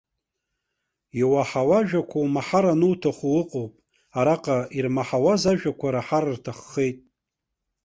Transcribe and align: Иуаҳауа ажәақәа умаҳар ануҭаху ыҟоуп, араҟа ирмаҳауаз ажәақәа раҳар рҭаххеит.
Иуаҳауа 1.19 1.77
ажәақәа 1.81 2.17
умаҳар 2.25 2.65
ануҭаху 2.73 3.33
ыҟоуп, 3.41 3.73
араҟа 4.19 4.57
ирмаҳауаз 4.77 5.41
ажәақәа 5.51 5.87
раҳар 5.93 6.25
рҭаххеит. 6.35 6.97